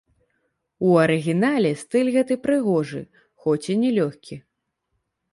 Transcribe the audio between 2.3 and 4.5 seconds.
прыгожы, хоць і не лёгкі.